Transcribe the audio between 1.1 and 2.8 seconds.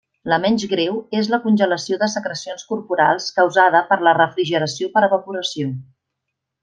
és la congelació de secrecions